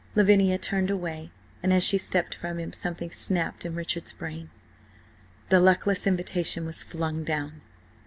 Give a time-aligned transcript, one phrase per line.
[0.15, 1.29] Lavinia turned away,
[1.61, 4.49] and as she stepped from him something snapped in Richard's brain.
[5.49, 7.61] The luckless invitation was flung down.